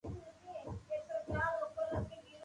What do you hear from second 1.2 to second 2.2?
واڌو ھون